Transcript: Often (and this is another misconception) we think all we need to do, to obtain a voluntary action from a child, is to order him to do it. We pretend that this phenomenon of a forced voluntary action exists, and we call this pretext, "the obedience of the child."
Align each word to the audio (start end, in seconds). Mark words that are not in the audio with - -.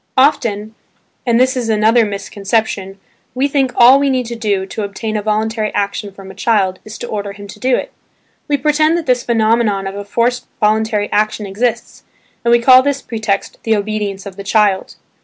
Often 0.17 0.73
(and 1.27 1.39
this 1.39 1.55
is 1.55 1.69
another 1.69 2.05
misconception) 2.05 2.99
we 3.35 3.47
think 3.47 3.71
all 3.75 3.99
we 3.99 4.09
need 4.09 4.25
to 4.25 4.35
do, 4.35 4.65
to 4.65 4.81
obtain 4.81 5.15
a 5.15 5.21
voluntary 5.21 5.71
action 5.75 6.11
from 6.11 6.31
a 6.31 6.33
child, 6.33 6.79
is 6.83 6.97
to 6.97 7.07
order 7.07 7.33
him 7.33 7.45
to 7.45 7.59
do 7.59 7.75
it. 7.75 7.91
We 8.47 8.57
pretend 8.57 8.97
that 8.97 9.05
this 9.05 9.21
phenomenon 9.21 9.85
of 9.85 9.93
a 9.93 10.03
forced 10.03 10.47
voluntary 10.59 11.07
action 11.11 11.45
exists, 11.45 12.01
and 12.43 12.51
we 12.51 12.57
call 12.57 12.81
this 12.81 13.03
pretext, 13.03 13.59
"the 13.61 13.75
obedience 13.75 14.25
of 14.25 14.37
the 14.37 14.43
child." 14.43 14.95